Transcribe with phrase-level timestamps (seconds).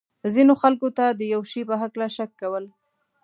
[0.33, 2.65] ځینو خلکو ته د یو شي په هکله شک کول.